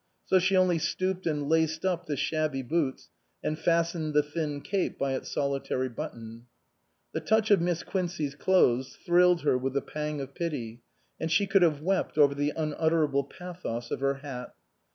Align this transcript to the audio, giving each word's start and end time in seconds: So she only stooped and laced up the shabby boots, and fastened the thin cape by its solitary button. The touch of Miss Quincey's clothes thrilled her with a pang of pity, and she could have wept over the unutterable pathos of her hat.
So 0.25 0.39
she 0.39 0.57
only 0.57 0.79
stooped 0.79 1.27
and 1.27 1.47
laced 1.47 1.85
up 1.85 2.07
the 2.07 2.17
shabby 2.17 2.63
boots, 2.63 3.11
and 3.43 3.55
fastened 3.59 4.15
the 4.15 4.23
thin 4.23 4.61
cape 4.61 4.97
by 4.97 5.13
its 5.13 5.29
solitary 5.31 5.89
button. 5.89 6.47
The 7.11 7.19
touch 7.19 7.51
of 7.51 7.61
Miss 7.61 7.83
Quincey's 7.83 8.33
clothes 8.33 8.95
thrilled 9.05 9.41
her 9.41 9.59
with 9.59 9.77
a 9.77 9.81
pang 9.83 10.19
of 10.19 10.33
pity, 10.33 10.81
and 11.19 11.31
she 11.31 11.45
could 11.45 11.61
have 11.61 11.83
wept 11.83 12.17
over 12.17 12.33
the 12.33 12.51
unutterable 12.55 13.25
pathos 13.25 13.91
of 13.91 13.99
her 13.99 14.15
hat. 14.25 14.55